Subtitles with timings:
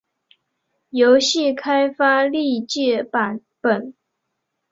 [0.89, 3.93] 游戏开发历届版本